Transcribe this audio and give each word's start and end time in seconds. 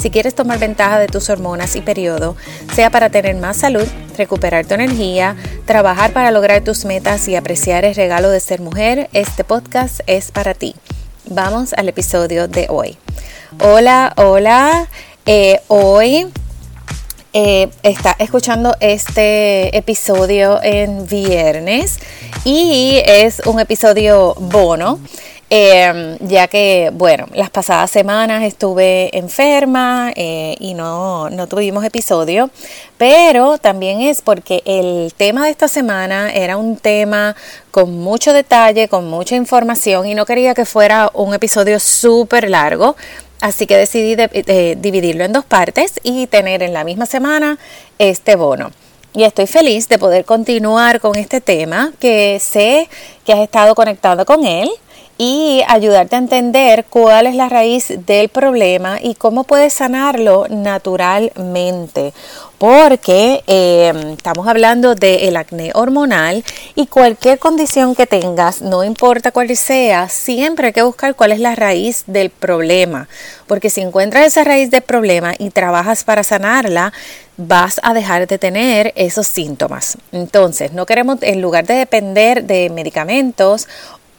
Si 0.00 0.10
quieres 0.10 0.34
tomar 0.34 0.58
ventaja 0.58 0.98
de 0.98 1.08
tus 1.08 1.28
hormonas 1.28 1.76
y 1.76 1.82
periodo, 1.82 2.34
sea 2.74 2.88
para 2.88 3.10
tener 3.10 3.36
más 3.36 3.58
salud, 3.58 3.86
recuperar 4.16 4.64
tu 4.64 4.72
energía, 4.72 5.36
trabajar 5.66 6.14
para 6.14 6.30
lograr 6.30 6.64
tus 6.64 6.86
metas 6.86 7.28
y 7.28 7.36
apreciar 7.36 7.84
el 7.84 7.94
regalo 7.94 8.30
de 8.30 8.40
ser 8.40 8.62
mujer, 8.62 9.10
este 9.12 9.44
podcast 9.44 10.00
es 10.06 10.30
para 10.30 10.54
ti. 10.54 10.74
Vamos 11.26 11.74
al 11.74 11.90
episodio 11.90 12.48
de 12.48 12.66
hoy. 12.70 12.96
Hola, 13.62 14.14
hola. 14.16 14.88
Eh, 15.26 15.60
hoy 15.68 16.28
eh, 17.34 17.68
está 17.82 18.16
escuchando 18.18 18.74
este 18.80 19.76
episodio 19.76 20.60
en 20.62 21.06
viernes 21.06 21.98
y 22.44 23.02
es 23.04 23.42
un 23.44 23.60
episodio 23.60 24.34
bono. 24.34 24.98
Em, 25.52 26.16
ya 26.20 26.46
que, 26.46 26.90
bueno, 26.94 27.26
las 27.34 27.50
pasadas 27.50 27.90
semanas 27.90 28.44
estuve 28.44 29.10
enferma 29.18 30.12
eh, 30.14 30.54
y 30.60 30.74
no, 30.74 31.28
no 31.28 31.48
tuvimos 31.48 31.84
episodio, 31.84 32.50
pero 32.98 33.58
también 33.58 34.00
es 34.00 34.22
porque 34.22 34.62
el 34.64 35.12
tema 35.16 35.46
de 35.46 35.50
esta 35.50 35.66
semana 35.66 36.32
era 36.32 36.56
un 36.56 36.76
tema 36.76 37.34
con 37.72 37.98
mucho 37.98 38.32
detalle, 38.32 38.86
con 38.86 39.10
mucha 39.10 39.34
información 39.34 40.06
y 40.06 40.14
no 40.14 40.24
quería 40.24 40.54
que 40.54 40.64
fuera 40.64 41.10
un 41.14 41.34
episodio 41.34 41.80
súper 41.80 42.48
largo. 42.48 42.94
Así 43.40 43.66
que 43.66 43.76
decidí 43.76 44.14
dividirlo 44.76 45.24
en 45.24 45.32
dos 45.32 45.44
partes 45.44 45.94
y 46.04 46.28
tener 46.28 46.62
en 46.62 46.74
la 46.74 46.84
misma 46.84 47.06
semana 47.06 47.58
este 47.98 48.36
bono. 48.36 48.70
Y 49.14 49.24
estoy 49.24 49.48
feliz 49.48 49.88
de 49.88 49.98
poder 49.98 50.24
continuar 50.24 51.00
con 51.00 51.16
este 51.16 51.40
tema 51.40 51.92
que 51.98 52.38
sé 52.38 52.88
que 53.24 53.32
has 53.32 53.40
estado 53.40 53.74
conectado 53.74 54.24
con 54.24 54.44
él 54.44 54.70
y 55.22 55.62
ayudarte 55.68 56.16
a 56.16 56.18
entender 56.18 56.86
cuál 56.88 57.26
es 57.26 57.34
la 57.34 57.50
raíz 57.50 57.92
del 58.06 58.30
problema 58.30 58.98
y 59.02 59.14
cómo 59.16 59.44
puedes 59.44 59.74
sanarlo 59.74 60.46
naturalmente. 60.48 62.14
Porque 62.56 63.44
eh, 63.46 63.92
estamos 64.16 64.48
hablando 64.48 64.94
del 64.94 65.36
acné 65.36 65.72
hormonal 65.74 66.42
y 66.74 66.86
cualquier 66.86 67.38
condición 67.38 67.94
que 67.94 68.06
tengas, 68.06 68.62
no 68.62 68.82
importa 68.82 69.30
cuál 69.30 69.54
sea, 69.56 70.08
siempre 70.08 70.68
hay 70.68 70.72
que 70.72 70.82
buscar 70.82 71.14
cuál 71.14 71.32
es 71.32 71.40
la 71.40 71.54
raíz 71.54 72.04
del 72.06 72.30
problema. 72.30 73.06
Porque 73.46 73.68
si 73.68 73.82
encuentras 73.82 74.26
esa 74.26 74.44
raíz 74.44 74.70
del 74.70 74.82
problema 74.82 75.34
y 75.38 75.50
trabajas 75.50 76.02
para 76.02 76.24
sanarla, 76.24 76.94
vas 77.36 77.80
a 77.82 77.94
dejar 77.94 78.26
de 78.26 78.38
tener 78.38 78.92
esos 78.96 79.26
síntomas. 79.26 79.96
Entonces, 80.12 80.72
no 80.72 80.84
queremos, 80.84 81.18
en 81.22 81.40
lugar 81.40 81.66
de 81.66 81.74
depender 81.74 82.44
de 82.44 82.68
medicamentos 82.70 83.66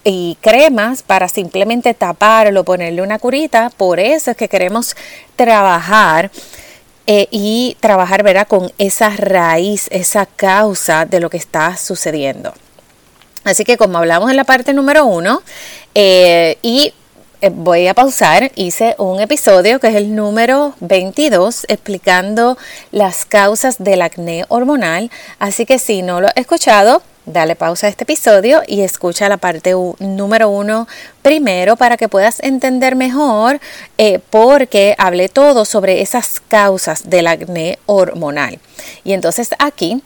y 0.04 0.38
cremas 0.42 1.04
para 1.04 1.28
simplemente 1.28 1.94
taparlo, 1.94 2.64
ponerle 2.64 3.02
una 3.02 3.20
curita. 3.20 3.72
Por 3.76 4.00
eso 4.00 4.32
es 4.32 4.38
que 4.38 4.50
queremos 4.50 4.96
trabajar 5.36 6.32
eh, 7.08 7.28
y 7.32 7.78
trabajar 7.80 8.24
¿verdad? 8.24 8.48
con 8.48 8.72
esa 8.78 9.10
raíz, 9.10 9.88
esa 9.92 10.26
causa 10.26 11.06
de 11.06 11.20
lo 11.20 11.30
que 11.30 11.38
está 11.38 11.78
sucediendo. 11.78 12.54
Así 13.44 13.64
que 13.64 13.78
como 13.78 13.98
hablamos 13.98 14.30
en 14.30 14.38
la 14.38 14.44
parte 14.44 14.74
número 14.74 15.06
uno, 15.06 15.42
eh, 15.96 16.58
y 16.62 16.94
eh, 17.42 17.50
voy 17.52 17.88
a 17.88 17.96
pausar, 17.96 18.52
hice 18.56 18.94
un 19.00 19.20
episodio 19.20 19.80
que 19.80 19.88
es 19.88 19.96
el 19.96 20.16
número 20.16 20.75
22 20.80 21.66
explicando 21.70 22.56
las 22.92 23.25
causas 23.25 23.80
del 23.80 24.04
acné 24.04 24.46
hormonal, 24.48 25.09
así 25.40 25.66
que 25.66 25.80
si 25.80 26.04
no 26.04 26.22
lo 26.22 26.28
he 26.28 26.40
escuchado, 26.40 27.02
dale 27.26 27.56
pausa 27.56 27.88
a 27.88 27.90
este 27.90 28.04
episodio 28.04 28.62
y 28.68 28.82
escucha 28.82 29.30
la 29.30 29.38
parte 29.38 29.74
número 30.00 30.50
uno 30.50 30.88
primero 31.22 31.76
para 31.76 31.98
que 31.98 32.09
puedas 32.09 32.40
entender 32.42 32.96
mejor 32.96 33.59
eh, 33.98 34.20
porque 34.30 34.96
hablé 34.98 35.30
todo 35.30 35.66
sobre 35.66 36.02
esas 36.02 36.40
causas 36.40 37.10
del 37.10 37.28
acné 37.28 37.80
hormonal. 37.86 38.60
Y 39.04 39.14
entonces 39.14 39.50
aquí 39.60 40.02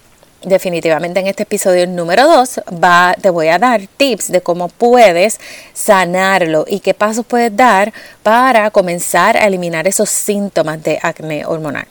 definitivamente 0.46 1.20
en 1.20 1.28
este 1.28 1.44
episodio 1.44 1.88
número 1.88 2.28
2 2.28 2.62
va, 2.84 3.16
te 3.20 3.30
voy 3.30 3.48
a 3.48 3.58
dar 3.58 3.88
tips 3.98 4.31
de 4.31 4.42
cómo 4.42 4.70
puedes 4.70 5.40
sanarlo 5.74 6.66
y 6.68 6.80
qué 6.80 6.94
pasos 6.94 7.25
puedes 7.25 7.56
dar 7.56 7.94
para 8.24 8.70
comenzar 8.72 9.38
a 9.38 9.48
eliminar 9.48 9.88
esos 9.88 10.09
síntomas 10.09 10.81
de 10.84 11.00
acné 11.02 11.46
hormonal. 11.46 11.88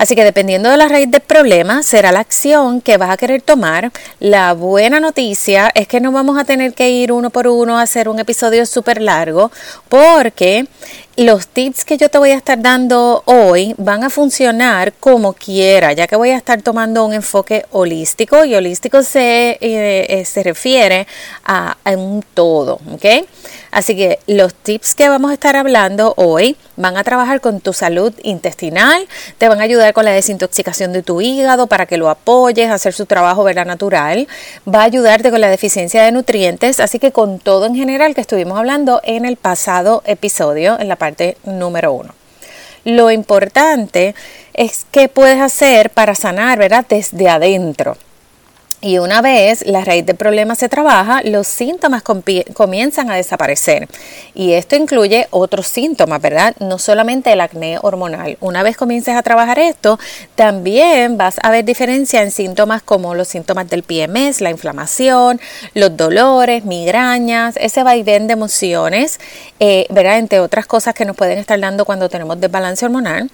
Así 0.00 0.14
que 0.14 0.24
dependiendo 0.24 0.70
de 0.70 0.78
la 0.78 0.88
raíz 0.88 1.10
del 1.10 1.20
problema, 1.20 1.82
será 1.82 2.10
la 2.10 2.20
acción 2.20 2.80
que 2.80 2.96
vas 2.96 3.10
a 3.10 3.18
querer 3.18 3.42
tomar. 3.42 3.92
La 4.18 4.54
buena 4.54 4.98
noticia 4.98 5.70
es 5.74 5.86
que 5.86 6.00
no 6.00 6.10
vamos 6.10 6.38
a 6.38 6.44
tener 6.44 6.72
que 6.72 6.88
ir 6.88 7.12
uno 7.12 7.28
por 7.28 7.46
uno 7.46 7.76
a 7.76 7.82
hacer 7.82 8.08
un 8.08 8.18
episodio 8.18 8.64
súper 8.64 9.02
largo 9.02 9.52
porque 9.90 10.66
los 11.16 11.48
tips 11.48 11.84
que 11.84 11.98
yo 11.98 12.08
te 12.08 12.16
voy 12.16 12.30
a 12.30 12.34
estar 12.34 12.62
dando 12.62 13.22
hoy 13.26 13.74
van 13.76 14.04
a 14.04 14.08
funcionar 14.08 14.94
como 14.94 15.34
quiera, 15.34 15.92
ya 15.92 16.06
que 16.06 16.16
voy 16.16 16.30
a 16.30 16.36
estar 16.36 16.62
tomando 16.62 17.04
un 17.04 17.12
enfoque 17.12 17.66
holístico 17.72 18.46
y 18.46 18.54
holístico 18.54 19.02
se, 19.02 19.50
eh, 19.60 20.06
eh, 20.08 20.24
se 20.24 20.42
refiere 20.42 21.06
a, 21.44 21.76
a, 21.84 21.90
un 21.90 22.24
todo, 22.32 22.80
¿ok? 22.94 23.26
Así 23.70 23.94
que 23.96 24.18
los 24.26 24.54
tips 24.54 24.94
que 24.94 25.10
vamos 25.10 25.30
a 25.30 25.34
estar 25.34 25.56
hablando 25.56 26.14
hoy 26.16 26.56
van 26.76 26.96
a 26.96 27.04
trabajar 27.04 27.42
con 27.42 27.60
tu 27.60 27.74
salud 27.74 28.14
intestinal, 28.22 29.06
te 29.36 29.48
van 29.48 29.60
a 29.60 29.64
ayudar 29.64 29.89
con 29.92 30.04
la 30.04 30.12
desintoxicación 30.12 30.92
de 30.92 31.02
tu 31.02 31.20
hígado 31.20 31.66
para 31.66 31.86
que 31.86 31.96
lo 31.96 32.08
apoyes, 32.08 32.70
hacer 32.70 32.92
su 32.92 33.06
trabajo 33.06 33.44
¿verdad? 33.44 33.66
natural, 33.66 34.28
va 34.66 34.80
a 34.80 34.84
ayudarte 34.84 35.30
con 35.30 35.40
la 35.40 35.48
deficiencia 35.48 36.02
de 36.02 36.12
nutrientes, 36.12 36.80
así 36.80 36.98
que 36.98 37.12
con 37.12 37.38
todo 37.38 37.66
en 37.66 37.74
general 37.74 38.14
que 38.14 38.20
estuvimos 38.20 38.58
hablando 38.58 39.00
en 39.04 39.24
el 39.24 39.36
pasado 39.36 40.02
episodio, 40.06 40.78
en 40.78 40.88
la 40.88 40.96
parte 40.96 41.36
número 41.44 41.92
uno. 41.92 42.14
Lo 42.84 43.10
importante 43.10 44.14
es 44.54 44.86
qué 44.90 45.08
puedes 45.08 45.40
hacer 45.40 45.90
para 45.90 46.14
sanar, 46.14 46.58
¿verdad? 46.58 46.86
Desde 46.88 47.28
adentro. 47.28 47.96
Y 48.82 48.96
una 48.96 49.20
vez 49.20 49.66
la 49.66 49.84
raíz 49.84 50.06
del 50.06 50.16
problema 50.16 50.54
se 50.54 50.70
trabaja, 50.70 51.20
los 51.22 51.46
síntomas 51.46 52.02
comienzan 52.02 53.10
a 53.10 53.16
desaparecer. 53.16 53.88
Y 54.34 54.52
esto 54.52 54.74
incluye 54.74 55.26
otros 55.30 55.66
síntomas, 55.66 56.22
¿verdad? 56.22 56.56
No 56.60 56.78
solamente 56.78 57.30
el 57.30 57.42
acné 57.42 57.78
hormonal. 57.82 58.38
Una 58.40 58.62
vez 58.62 58.78
comiences 58.78 59.16
a 59.16 59.22
trabajar 59.22 59.58
esto, 59.58 59.98
también 60.34 61.18
vas 61.18 61.36
a 61.42 61.50
ver 61.50 61.66
diferencia 61.66 62.22
en 62.22 62.30
síntomas 62.30 62.80
como 62.80 63.14
los 63.14 63.28
síntomas 63.28 63.68
del 63.68 63.82
PMS, 63.82 64.40
la 64.40 64.50
inflamación, 64.50 65.42
los 65.74 65.94
dolores, 65.94 66.64
migrañas, 66.64 67.56
ese 67.58 67.82
vaivén 67.82 68.28
de 68.28 68.32
emociones, 68.32 69.20
eh, 69.58 69.86
¿verdad? 69.90 70.18
Entre 70.18 70.40
otras 70.40 70.64
cosas 70.64 70.94
que 70.94 71.04
nos 71.04 71.16
pueden 71.16 71.36
estar 71.36 71.60
dando 71.60 71.84
cuando 71.84 72.08
tenemos 72.08 72.40
desbalance 72.40 72.86
hormonal 72.86 73.30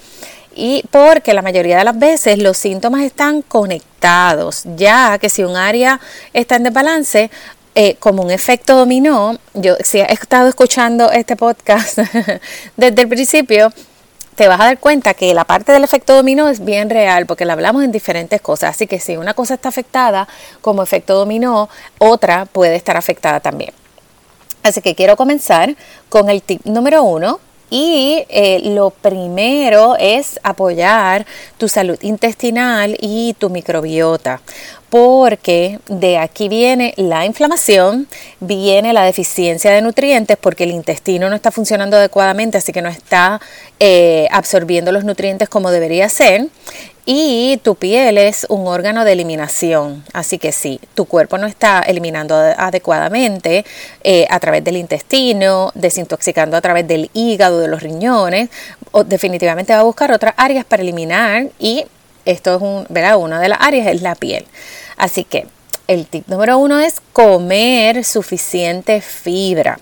y 0.56 0.82
porque 0.90 1.34
la 1.34 1.42
mayoría 1.42 1.76
de 1.76 1.84
las 1.84 1.98
veces 1.98 2.38
los 2.38 2.56
síntomas 2.56 3.02
están 3.02 3.42
conectados, 3.42 4.62
ya 4.76 5.18
que 5.18 5.28
si 5.28 5.44
un 5.44 5.54
área 5.54 6.00
está 6.32 6.56
en 6.56 6.64
desbalance, 6.64 7.30
eh, 7.74 7.96
como 7.96 8.22
un 8.22 8.30
efecto 8.30 8.74
dominó, 8.74 9.38
yo 9.52 9.76
si 9.84 9.98
he 10.00 10.10
estado 10.10 10.48
escuchando 10.48 11.12
este 11.12 11.36
podcast 11.36 11.98
desde 12.76 13.02
el 13.02 13.08
principio, 13.08 13.70
te 14.34 14.48
vas 14.48 14.58
a 14.60 14.64
dar 14.64 14.78
cuenta 14.78 15.12
que 15.12 15.34
la 15.34 15.44
parte 15.44 15.72
del 15.72 15.84
efecto 15.84 16.14
dominó 16.14 16.48
es 16.48 16.64
bien 16.64 16.88
real 16.88 17.26
porque 17.26 17.44
la 17.44 17.52
hablamos 17.52 17.84
en 17.84 17.92
diferentes 17.92 18.40
cosas. 18.40 18.70
Así 18.70 18.86
que 18.86 18.98
si 18.98 19.18
una 19.18 19.34
cosa 19.34 19.54
está 19.54 19.68
afectada 19.68 20.26
como 20.62 20.82
efecto 20.82 21.14
dominó, 21.14 21.68
otra 21.98 22.46
puede 22.46 22.76
estar 22.76 22.96
afectada 22.96 23.40
también. 23.40 23.72
Así 24.62 24.80
que 24.80 24.94
quiero 24.94 25.16
comenzar 25.16 25.76
con 26.08 26.30
el 26.30 26.42
tip 26.42 26.64
número 26.64 27.02
uno, 27.02 27.40
y 27.70 28.24
eh, 28.28 28.60
lo 28.64 28.90
primero 28.90 29.96
es 29.98 30.38
apoyar 30.42 31.26
tu 31.58 31.68
salud 31.68 31.98
intestinal 32.02 32.96
y 33.00 33.34
tu 33.38 33.50
microbiota, 33.50 34.40
porque 34.96 35.78
de 35.88 36.16
aquí 36.16 36.48
viene 36.48 36.94
la 36.96 37.26
inflamación, 37.26 38.08
viene 38.40 38.94
la 38.94 39.04
deficiencia 39.04 39.70
de 39.70 39.82
nutrientes, 39.82 40.38
porque 40.38 40.64
el 40.64 40.70
intestino 40.70 41.28
no 41.28 41.36
está 41.36 41.50
funcionando 41.50 41.98
adecuadamente, 41.98 42.56
así 42.56 42.72
que 42.72 42.80
no 42.80 42.88
está 42.88 43.38
eh, 43.78 44.26
absorbiendo 44.30 44.92
los 44.92 45.04
nutrientes 45.04 45.50
como 45.50 45.70
debería 45.70 46.08
ser, 46.08 46.46
y 47.04 47.60
tu 47.62 47.74
piel 47.74 48.16
es 48.16 48.46
un 48.48 48.66
órgano 48.66 49.04
de 49.04 49.12
eliminación, 49.12 50.02
así 50.14 50.38
que 50.38 50.50
si 50.50 50.80
tu 50.94 51.04
cuerpo 51.04 51.36
no 51.36 51.46
está 51.46 51.80
eliminando 51.80 52.34
adecuadamente 52.34 53.66
eh, 54.02 54.26
a 54.30 54.40
través 54.40 54.64
del 54.64 54.78
intestino, 54.78 55.72
desintoxicando 55.74 56.56
a 56.56 56.62
través 56.62 56.88
del 56.88 57.10
hígado, 57.12 57.60
de 57.60 57.68
los 57.68 57.82
riñones, 57.82 58.48
definitivamente 59.04 59.74
va 59.74 59.80
a 59.80 59.82
buscar 59.82 60.10
otras 60.10 60.32
áreas 60.38 60.64
para 60.64 60.82
eliminar 60.82 61.48
y 61.58 61.84
esto 62.26 62.56
es 62.56 62.62
un, 62.62 62.86
¿verdad? 62.90 63.16
Una 63.16 63.40
de 63.40 63.48
las 63.48 63.60
áreas 63.60 63.86
es 63.86 64.02
la 64.02 64.14
piel. 64.14 64.44
Así 64.96 65.24
que 65.24 65.46
el 65.86 66.06
tip 66.06 66.28
número 66.28 66.58
uno 66.58 66.78
es 66.78 67.00
comer 67.12 68.04
suficiente 68.04 69.00
fibra. 69.00 69.78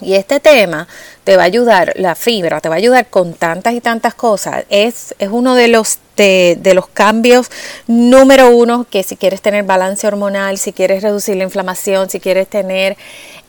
Y 0.00 0.14
este 0.14 0.40
tema 0.40 0.88
te 1.22 1.36
va 1.36 1.42
a 1.42 1.46
ayudar, 1.46 1.92
la 1.96 2.16
fibra 2.16 2.60
te 2.60 2.68
va 2.68 2.74
a 2.74 2.78
ayudar 2.78 3.06
con 3.06 3.32
tantas 3.32 3.74
y 3.74 3.80
tantas 3.80 4.14
cosas. 4.14 4.64
Es, 4.68 5.14
es 5.20 5.28
uno 5.30 5.54
de 5.54 5.68
los, 5.68 5.98
de, 6.16 6.58
los 6.74 6.88
cambios 6.88 7.50
número 7.86 8.50
uno 8.50 8.86
que 8.90 9.04
si 9.04 9.16
quieres 9.16 9.40
tener 9.40 9.64
balance 9.64 10.06
hormonal, 10.06 10.58
si 10.58 10.72
quieres 10.72 11.02
reducir 11.02 11.36
la 11.36 11.44
inflamación, 11.44 12.10
si 12.10 12.18
quieres 12.18 12.48
tener 12.48 12.96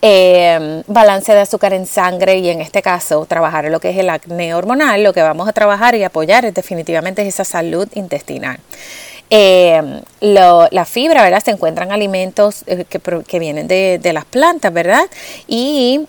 eh, 0.02 0.84
balance 0.86 1.32
de 1.32 1.40
azúcar 1.40 1.72
en 1.72 1.86
sangre 1.86 2.38
y 2.38 2.48
en 2.48 2.60
este 2.60 2.80
caso 2.80 3.26
trabajar 3.26 3.64
lo 3.64 3.80
que 3.80 3.90
es 3.90 3.98
el 3.98 4.08
acné 4.08 4.54
hormonal, 4.54 5.02
lo 5.02 5.12
que 5.12 5.22
vamos 5.22 5.48
a 5.48 5.52
trabajar 5.52 5.96
y 5.96 6.04
apoyar 6.04 6.44
es 6.44 6.54
definitivamente 6.54 7.26
esa 7.26 7.44
salud 7.44 7.88
intestinal. 7.94 8.60
Eh, 9.28 10.02
la 10.20 10.84
fibra, 10.84 11.24
¿verdad? 11.24 11.42
Se 11.44 11.50
encuentran 11.50 11.90
alimentos 11.90 12.62
eh, 12.68 12.84
que, 12.88 13.00
que 13.00 13.38
vienen 13.40 13.66
de, 13.66 13.98
de, 14.00 14.12
las 14.12 14.24
plantas, 14.24 14.72
¿verdad? 14.72 15.02
Y 15.48 16.06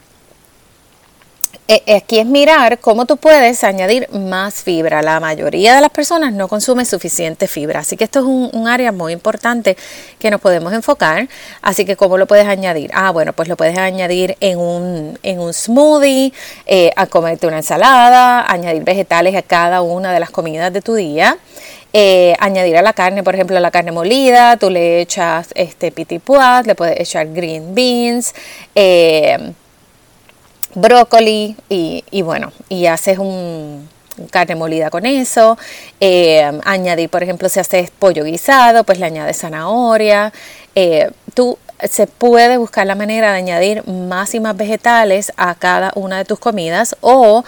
aquí 1.68 2.20
es 2.20 2.26
mirar 2.26 2.80
cómo 2.80 3.06
tú 3.06 3.18
puedes 3.18 3.64
añadir 3.64 4.10
más 4.12 4.64
fibra. 4.64 5.02
La 5.02 5.20
mayoría 5.20 5.76
de 5.76 5.82
las 5.82 5.90
personas 5.90 6.32
no 6.34 6.48
consume 6.48 6.86
suficiente 6.86 7.48
fibra, 7.48 7.82
así 7.82 7.98
que 7.98 8.06
esto 8.06 8.20
es 8.20 8.26
un, 8.26 8.68
área 8.68 8.92
muy 8.92 9.14
importante 9.14 9.78
que 10.20 10.32
nos 10.32 10.42
podemos 10.42 10.74
enfocar. 10.74 11.28
Así 11.62 11.86
que 11.86 11.96
cómo 11.96 12.18
lo 12.18 12.26
puedes 12.26 12.48
añadir. 12.48 12.92
Ah, 12.94 13.12
bueno, 13.12 13.34
pues 13.34 13.48
lo 13.50 13.58
puedes 13.58 13.78
añadir 13.78 14.38
en 14.40 14.60
un, 14.60 15.20
en 15.24 15.40
un 15.40 15.54
smoothie, 15.54 16.34
eh, 16.66 16.92
a 16.96 17.08
comerte 17.08 17.48
una 17.48 17.58
ensalada, 17.58 18.50
añadir 18.50 18.84
vegetales 18.84 19.36
a 19.36 19.42
cada 19.42 19.82
una 19.82 20.14
de 20.14 20.20
las 20.20 20.30
comidas 20.30 20.72
de 20.72 20.82
tu 20.82 20.96
día. 20.96 21.38
añadir 22.40 22.78
a 22.78 22.82
la 22.82 22.94
carne, 22.94 23.24
por 23.24 23.36
ejemplo, 23.36 23.60
la 23.60 23.72
carne 23.72 23.92
molida, 23.92 24.58
tú 24.58 24.70
le 24.70 25.02
echas 25.02 25.48
este 25.56 25.92
pois, 26.20 26.66
le 26.66 26.76
puedes 26.76 27.00
echar 27.00 27.28
green 27.34 27.74
beans, 27.74 28.34
brócoli 30.76 31.56
y, 31.70 32.22
bueno, 32.22 32.52
y 32.70 32.86
haces 32.88 33.18
un 33.20 33.88
carne 34.32 34.56
molida 34.56 34.90
con 34.90 35.06
eso, 35.06 35.58
eh, 36.00 36.60
añadir, 36.66 37.10
por 37.10 37.22
ejemplo, 37.22 37.50
si 37.50 37.60
haces 37.60 37.92
pollo 37.92 38.24
guisado, 38.24 38.84
pues 38.84 39.00
le 39.00 39.06
añades 39.06 39.38
zanahoria, 39.38 40.34
eh, 40.74 41.12
tú 41.36 41.58
se 41.88 42.08
puede 42.08 42.58
buscar 42.58 42.88
la 42.88 42.96
manera 42.96 43.32
de 43.32 43.38
añadir 43.38 43.88
más 43.88 44.34
y 44.34 44.40
más 44.40 44.58
vegetales 44.58 45.32
a 45.38 45.54
cada 45.56 45.92
una 45.96 46.18
de 46.18 46.26
tus 46.26 46.40
comidas 46.40 46.96
o 47.02 47.44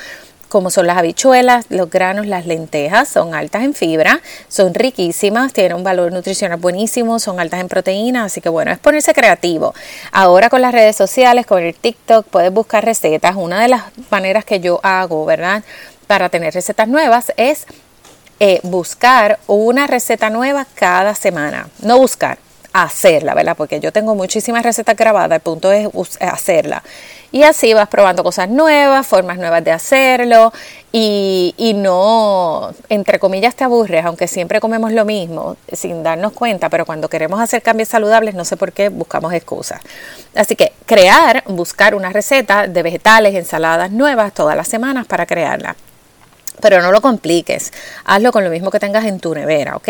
como 0.50 0.72
son 0.72 0.88
las 0.88 0.98
habichuelas, 0.98 1.68
los 1.70 1.90
granos, 1.90 2.26
las 2.26 2.46
lentejas, 2.48 3.08
son 3.08 3.36
altas 3.36 3.64
en 3.64 3.76
fibra, 3.76 4.20
son 4.48 4.74
riquísimas, 4.74 5.54
tienen 5.54 5.78
un 5.78 5.84
valor 5.84 6.12
nutricional 6.12 6.58
buenísimo, 6.60 7.20
son 7.20 7.40
altas 7.40 7.62
en 7.62 7.68
proteínas, 7.70 8.26
así 8.26 8.42
que 8.42 8.50
bueno, 8.50 8.72
es 8.72 8.80
ponerse 8.80 9.14
creativo. 9.14 9.74
Ahora 10.12 10.50
con 10.50 10.62
las 10.62 10.74
redes 10.74 10.96
sociales, 10.96 11.46
con 11.46 11.64
el 11.64 11.76
TikTok, 11.76 12.26
puedes 12.26 12.52
buscar 12.52 12.84
recetas. 12.84 13.36
Una 13.36 13.62
de 13.62 13.68
las 13.68 13.84
maneras 14.10 14.44
que 14.44 14.60
yo 14.60 14.80
hago, 14.84 15.24
¿verdad? 15.26 15.64
Para 16.08 16.30
tener 16.30 16.54
recetas 16.54 16.88
nuevas 16.88 17.32
es 17.38 17.68
eh, 18.40 18.60
buscar 18.64 19.38
una 19.46 19.86
receta 19.86 20.32
nueva 20.32 20.66
cada 20.74 21.14
semana. 21.14 21.70
No 21.84 22.00
buscar, 22.00 22.40
hacerla, 22.74 23.36
¿verdad? 23.36 23.56
Porque 23.56 23.80
yo 23.80 23.92
tengo 23.92 24.16
muchísimas 24.16 24.64
recetas 24.64 24.96
grabadas, 24.96 25.36
el 25.38 25.42
punto 25.42 25.72
es 25.72 25.90
hacerla. 26.20 26.84
Y 27.32 27.44
así 27.44 27.74
vas 27.74 27.88
probando 27.88 28.24
cosas 28.24 28.50
nuevas, 28.50 29.06
formas 29.06 29.38
nuevas 29.38 29.64
de 29.64 29.72
hacerlo 29.72 30.52
y, 30.92 31.54
y, 31.58 31.76
no, 31.76 32.74
entre 32.90 33.20
comillas, 33.20 33.56
te 33.56 33.64
aburres, 33.64 34.04
aunque 34.04 34.28
siempre 34.28 34.60
comemos 34.60 34.92
lo 34.92 35.06
mismo 35.06 35.56
sin 35.72 36.02
darnos 36.02 36.34
cuenta, 36.34 36.70
pero 36.70 36.86
cuando 36.86 37.08
queremos 37.08 37.40
hacer 37.40 37.62
cambios 37.62 37.90
saludables, 37.90 38.34
no 38.34 38.46
sé 38.46 38.58
por 38.58 38.72
qué 38.72 38.90
buscamos 38.90 39.34
excusas. 39.34 39.80
Así 40.34 40.56
que 40.56 40.74
crear, 40.88 41.44
buscar 41.48 41.94
una 41.94 42.10
receta 42.10 42.66
de 42.66 42.82
vegetales, 42.82 43.36
ensaladas 43.36 43.92
nuevas 43.92 44.34
todas 44.34 44.58
las 44.58 44.68
semanas 44.68 45.06
para 45.06 45.28
crearla 45.28 45.76
pero 46.60 46.82
no 46.82 46.92
lo 46.92 47.02
compliques. 47.02 47.72
Hazlo 48.06 48.32
con 48.32 48.44
lo 48.44 48.50
mismo 48.50 48.72
que 48.72 48.80
tengas 48.80 49.06
en 49.06 49.20
tu 49.20 49.34
nevera, 49.34 49.76
¿ok? 49.76 49.90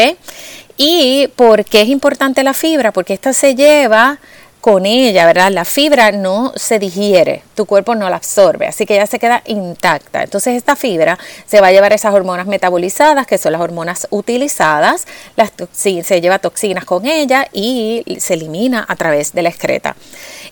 ¿Y 0.78 1.28
por 1.36 1.66
qué 1.66 1.82
es 1.82 1.90
importante 1.90 2.44
la 2.44 2.54
fibra? 2.54 2.92
Porque 2.92 3.14
esta 3.14 3.34
se 3.34 3.56
lleva 3.56 4.20
con 4.62 4.86
ella, 4.86 5.26
¿verdad? 5.26 5.52
La 5.52 5.64
fibra 5.64 6.12
no 6.12 6.52
se 6.56 6.80
digiere, 6.80 7.44
tu 7.56 7.66
cuerpo 7.66 7.96
no 7.96 8.10
la 8.10 8.18
absorbe, 8.18 8.68
así 8.68 8.86
que 8.86 8.96
ya 8.96 9.08
se 9.08 9.20
queda 9.20 9.42
intacta. 9.46 10.24
Entonces 10.24 10.56
esta 10.56 10.76
fibra 10.76 11.18
se 11.46 11.62
va 11.62 11.68
a 11.68 11.72
llevar 11.72 11.94
esas 11.94 12.14
hormonas 12.14 12.46
metabolizadas, 12.46 13.26
que 13.26 13.38
son 13.38 13.54
las 13.54 13.62
hormonas 13.62 14.08
utilizadas, 14.10 15.08
las 15.36 15.52
se 15.72 16.22
lleva 16.22 16.40
toxinas 16.40 16.86
con 16.86 17.06
ella 17.06 17.48
y 17.54 18.04
se 18.20 18.34
elimina 18.34 18.86
a 18.88 18.96
través 18.96 19.34
de 19.34 19.44
la 19.44 19.50
excreta. 19.50 19.96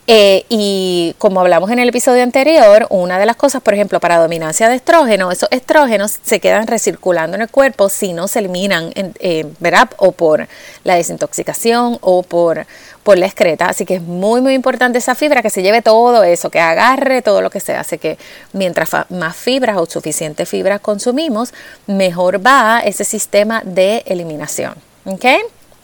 Eh, 0.09 0.45
y 0.47 1.15
como 1.17 1.41
hablamos 1.41 1.69
en 1.69 1.79
el 1.79 1.89
episodio 1.89 2.23
anterior, 2.23 2.87
una 2.89 3.19
de 3.19 3.25
las 3.25 3.35
cosas, 3.35 3.61
por 3.61 3.73
ejemplo, 3.73 3.99
para 3.99 4.17
dominancia 4.17 4.69
de 4.69 4.75
estrógeno, 4.75 5.31
esos 5.31 5.49
estrógenos 5.51 6.17
se 6.23 6.39
quedan 6.39 6.65
recirculando 6.65 7.35
en 7.35 7.41
el 7.41 7.49
cuerpo 7.49 7.89
si 7.89 8.13
no 8.13 8.29
se 8.29 8.39
eliminan, 8.39 8.93
eh, 8.95 9.45
¿verdad? 9.59 9.89
O 9.97 10.13
por 10.13 10.47
la 10.85 10.95
desintoxicación 10.95 11.97
o 11.99 12.23
por 12.23 12.65
por 13.07 13.17
la 13.17 13.25
excreta. 13.25 13.67
Así 13.69 13.85
que 13.85 13.95
es 13.95 14.01
muy, 14.01 14.41
muy 14.41 14.53
importante 14.53 14.97
esa 14.97 15.15
fibra 15.15 15.41
que 15.41 15.49
se 15.49 15.61
lleve 15.61 15.81
todo 15.81 16.25
eso, 16.25 16.49
que 16.49 16.59
agarre 16.59 17.21
todo 17.21 17.41
lo 17.41 17.49
que 17.49 17.61
se 17.61 17.73
hace, 17.73 17.99
que 17.99 18.17
mientras 18.51 18.89
más 19.07 19.33
fibras 19.33 19.77
o 19.77 19.85
suficiente 19.85 20.45
fibras 20.45 20.81
consumimos, 20.81 21.53
mejor 21.85 22.45
va 22.45 22.81
ese 22.83 23.05
sistema 23.05 23.61
de 23.63 24.03
eliminación. 24.07 24.73
¿Ok? 25.05 25.23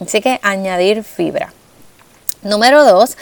Así 0.01 0.19
que 0.19 0.37
añadir 0.43 1.05
fibra. 1.05 1.53
Número 2.41 2.83
dos, 2.83 3.15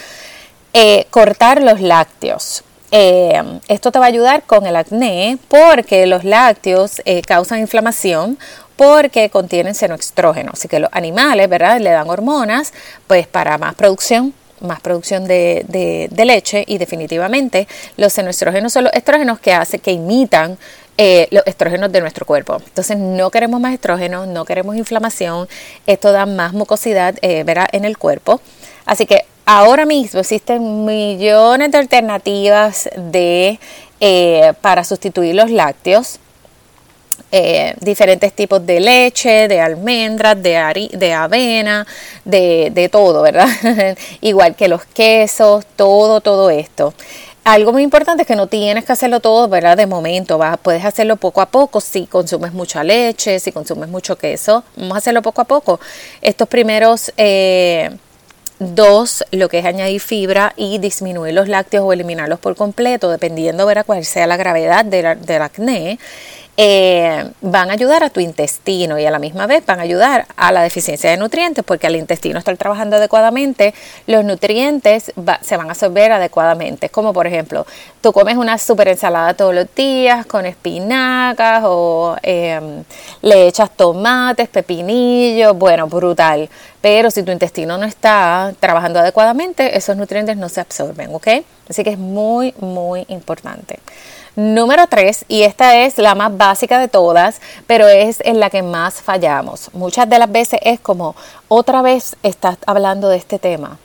eh, 0.74 1.06
cortar 1.12 1.62
los 1.62 1.80
lácteos. 1.80 2.64
Eh, 2.90 3.40
esto 3.68 3.92
te 3.92 4.00
va 4.00 4.06
a 4.06 4.08
ayudar 4.08 4.42
con 4.42 4.66
el 4.66 4.78
acné 4.78 5.38
porque 5.48 6.08
los 6.08 6.24
lácteos 6.24 7.04
eh, 7.06 7.22
causan 7.22 7.60
inflamación 7.60 8.40
porque 8.82 9.30
contienen 9.30 9.76
senoestrógeno. 9.76 10.54
Así 10.54 10.68
que 10.68 10.80
los 10.80 10.90
animales, 10.92 11.48
¿verdad? 11.48 11.80
Le 11.80 11.92
dan 11.92 12.10
hormonas, 12.10 12.74
pues 13.06 13.28
para 13.28 13.60
más 13.60 13.76
producción 13.76 14.34
más 14.60 14.80
producción 14.80 15.28
de, 15.28 16.10
leche 16.26 16.64
y 16.68 16.80
definitivamente 16.80 17.68
los 17.98 18.14
senoestrógenos 18.14 18.74
son 18.74 18.86
los 18.86 18.94
estrógenos 18.94 19.40
que 19.40 19.54
hace 19.54 19.80
que 19.80 19.92
imitan 19.92 20.58
eh, 20.98 21.28
los 21.30 21.44
estrógenos 21.46 21.92
de 21.92 22.02
nuestro 22.02 22.26
cuerpo. 22.26 22.58
Entonces 22.66 22.98
no 22.98 23.30
queremos 23.30 23.60
más 23.62 23.74
estrógenos, 23.74 24.28
no 24.28 24.46
queremos 24.46 24.76
inflamación, 24.76 25.48
esto 25.86 26.12
da 26.12 26.26
más 26.26 26.54
mucosidad 26.54 27.16
eh, 27.22 27.44
¿verdad? 27.44 27.68
en 27.74 27.86
el 27.86 28.00
cuerpo. 28.00 28.42
Así 28.86 29.06
que 29.06 29.26
ahora 29.46 29.86
mismo 29.86 30.20
existen 30.20 30.86
millones 30.86 31.72
de 31.72 31.78
alternativas 31.78 32.90
de, 32.96 33.60
eh, 34.00 34.54
para 34.62 34.84
sustituir 34.84 35.36
los 35.36 35.52
lácteos. 35.52 36.20
Eh, 37.32 37.74
diferentes 37.80 38.34
tipos 38.34 38.66
de 38.66 38.80
leche, 38.80 39.48
de 39.48 39.60
almendras, 39.60 40.42
de, 40.42 40.90
de 40.92 41.14
avena, 41.14 41.86
de, 42.26 42.72
de 42.74 42.90
todo, 42.90 43.22
¿verdad? 43.22 43.48
Igual 44.22 44.56
que 44.56 44.68
los 44.68 44.86
quesos, 44.86 45.66
todo, 45.76 46.22
todo 46.22 46.50
esto. 46.50 46.94
Algo 47.44 47.74
muy 47.74 47.82
importante 47.82 48.22
es 48.22 48.28
que 48.28 48.36
no 48.36 48.46
tienes 48.46 48.86
que 48.86 48.92
hacerlo 48.92 49.20
todo, 49.20 49.48
¿verdad? 49.48 49.76
De 49.76 49.88
momento, 49.88 50.38
vas, 50.38 50.60
puedes 50.62 50.86
hacerlo 50.86 51.16
poco 51.16 51.42
a 51.42 51.48
poco. 51.48 51.82
Si 51.82 52.06
consumes 52.06 52.54
mucha 52.54 52.84
leche, 52.84 53.40
si 53.40 53.52
consumes 53.52 53.90
mucho 53.90 54.16
queso, 54.16 54.64
vamos 54.76 54.94
a 54.94 54.98
hacerlo 55.00 55.24
poco 55.24 55.42
a 55.42 55.46
poco. 55.46 55.80
Estos 56.22 56.48
primeros 56.48 57.12
eh, 57.18 57.90
dos, 58.60 59.26
lo 59.32 59.50
que 59.50 59.58
es 59.58 59.66
añadir 59.66 60.00
fibra 60.00 60.54
y 60.56 60.78
disminuir 60.78 61.34
los 61.34 61.48
lácteos 61.48 61.84
o 61.84 61.94
eliminarlos 61.94 62.40
por 62.40 62.56
completo, 62.56 63.10
dependiendo, 63.10 63.66
¿verdad? 63.66 63.86
Cuál 63.88 64.06
sea 64.06 64.28
la 64.28 64.38
gravedad 64.38 64.86
del 64.86 65.42
acné. 65.42 65.98
Eh, 66.58 67.32
van 67.40 67.70
a 67.70 67.74
ayudar 67.74 68.04
a 68.04 68.10
tu 68.10 68.20
intestino 68.20 69.00
y 69.00 69.06
a 69.06 69.12
la 69.12 69.20
misma 69.20 69.48
vez 69.48 69.66
van 69.66 69.80
a 69.80 69.84
ayudar 69.84 70.28
a 70.36 70.52
la 70.52 70.62
deficiencia 70.62 71.10
de 71.10 71.16
nutrientes 71.16 71.64
porque 71.64 71.88
al 71.88 71.96
intestino 71.96 72.38
estar 72.38 72.56
trabajando 72.58 72.98
adecuadamente, 72.98 73.74
los 74.06 74.26
nutrientes 74.26 75.14
se 75.42 75.58
van 75.58 75.68
a 75.68 75.72
absorber 75.72 76.12
adecuadamente. 76.12 76.90
Como 76.90 77.14
por 77.14 77.26
ejemplo, 77.26 77.66
tú 78.02 78.12
comes 78.12 78.36
una 78.36 78.58
super 78.58 78.90
ensalada 78.90 79.34
todos 79.34 79.56
los 79.56 79.74
días 79.74 80.26
con 80.26 80.46
espinacas 80.46 81.64
o 81.66 82.18
em, 82.22 82.84
le 83.22 83.48
echas 83.48 83.72
tomates, 83.72 84.50
pepinillos, 84.50 85.58
bueno, 85.58 85.88
brutal. 85.88 86.50
Pero 86.82 87.12
si 87.12 87.24
tu 87.24 87.32
intestino 87.32 87.78
no 87.78 87.86
está 87.86 88.54
trabajando 88.60 89.00
adecuadamente, 89.00 89.78
esos 89.78 89.96
nutrientes 89.96 90.36
no 90.36 90.50
se 90.50 90.60
absorben, 90.60 91.16
¿ok? 91.16 91.28
Así 91.70 91.84
que 91.84 91.92
es 91.92 91.98
muy, 91.98 92.54
muy 92.60 93.06
importante. 93.08 93.80
Número 94.36 94.88
tres, 94.88 95.26
y 95.28 95.44
esta 95.44 95.78
es 95.78 95.98
la 95.98 96.16
más 96.16 96.36
básica 96.38 96.80
de 96.80 96.88
todas, 96.88 97.42
pero 97.68 97.88
es 97.88 98.22
en 98.22 98.40
la 98.40 98.50
que 98.50 98.64
más 98.64 99.02
fallamos. 99.02 99.70
Muchas 99.74 100.10
de 100.10 100.20
las 100.20 100.32
veces 100.32 100.60
es 100.64 100.80
como, 100.80 101.16
otra 101.50 101.82
vez 101.82 102.16
estás 102.24 102.58
hablando 102.66 103.10
de 103.10 103.18
este 103.18 103.40
tema. 103.40 103.78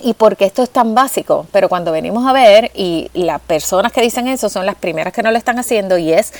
¿Y 0.00 0.12
porque 0.14 0.44
esto 0.44 0.62
es 0.62 0.70
tan 0.70 0.94
básico? 0.94 1.46
Pero 1.50 1.68
cuando 1.68 1.92
venimos 1.92 2.26
a 2.26 2.32
ver, 2.32 2.70
y 2.74 3.10
las 3.14 3.40
personas 3.40 3.90
que 3.90 4.02
dicen 4.02 4.28
eso 4.28 4.50
son 4.50 4.66
las 4.66 4.76
primeras 4.76 5.12
que 5.14 5.22
no 5.22 5.30
lo 5.30 5.38
están 5.38 5.58
haciendo, 5.58 5.96
y 5.96 6.12
es 6.12 6.32